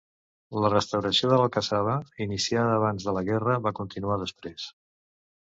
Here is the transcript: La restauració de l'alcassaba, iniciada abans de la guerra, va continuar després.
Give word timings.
La 0.61 0.69
restauració 0.73 1.29
de 1.33 1.37
l'alcassaba, 1.41 1.97
iniciada 2.25 2.73
abans 2.79 3.07
de 3.11 3.15
la 3.19 3.25
guerra, 3.29 3.59
va 3.69 3.75
continuar 3.83 4.19
després. 4.25 4.69